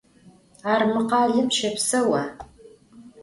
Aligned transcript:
Ar 0.71 0.81
mı 0.91 1.01
khalem 1.09 1.47
şepseua? 1.57 2.23